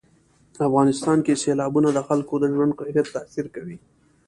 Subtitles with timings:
[0.67, 3.77] افغانستان کې سیلابونه د خلکو د ژوند کیفیت تاثیر کوي.